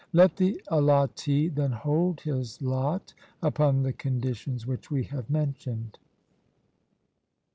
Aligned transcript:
Let 0.13 0.37
the 0.37 0.59
allottee 0.71 1.47
then 1.53 1.73
hold 1.73 2.21
his 2.21 2.59
lot 2.59 3.13
upon 3.43 3.83
the 3.83 3.93
conditions 3.93 4.65
which 4.65 4.89
we 4.89 5.03
have 5.03 5.29
mentioned. 5.29 5.99